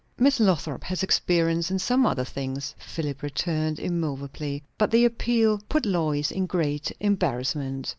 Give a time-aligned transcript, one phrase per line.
[0.17, 4.63] "Miss Lothrop has experience in some other things," Philip returned immoveably.
[4.79, 7.87] But the appeal put Lois in great embarrassment.